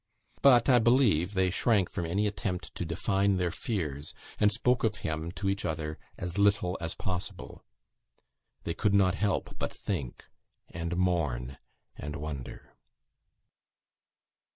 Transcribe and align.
But, 0.41 0.67
I 0.67 0.79
believe, 0.79 1.35
they 1.35 1.51
shrank 1.51 1.87
from 1.87 2.07
any 2.07 2.25
attempt 2.25 2.73
to 2.73 2.85
define 2.85 3.37
their 3.37 3.51
fears, 3.51 4.15
and 4.39 4.51
spoke 4.51 4.83
of 4.83 4.95
him 5.05 5.31
to 5.33 5.47
each 5.47 5.63
other 5.63 5.99
as 6.17 6.39
little 6.39 6.75
as 6.81 6.95
possible. 6.95 7.63
They 8.63 8.73
could 8.73 8.95
not 8.95 9.13
help 9.13 9.55
but 9.59 9.71
think, 9.71 10.25
and 10.69 10.97
mourn, 10.97 11.59
and 11.95 12.15
wonder. 12.15 12.73